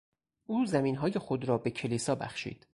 [0.45, 2.67] او زمینهای خود را به کلیسا بخشید.